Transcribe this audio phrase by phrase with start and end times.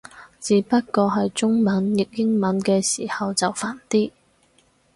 [0.39, 4.09] 只不過係中文譯英文嘅時候就煩啲